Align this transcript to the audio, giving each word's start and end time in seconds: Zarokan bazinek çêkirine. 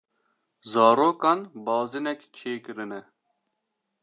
Zarokan 0.71 1.39
bazinek 1.65 2.19
çêkirine. 2.35 3.01